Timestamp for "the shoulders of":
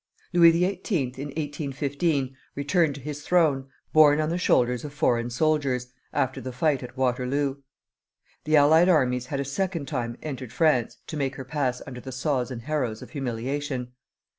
4.29-4.95